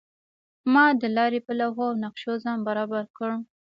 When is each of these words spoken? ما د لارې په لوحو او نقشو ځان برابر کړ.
ما 0.73 0.85
د 1.01 1.03
لارې 1.17 1.39
په 1.47 1.51
لوحو 1.59 1.81
او 1.89 1.99
نقشو 2.03 2.33
ځان 2.43 2.59
برابر 2.67 3.03
کړ. 3.17 3.31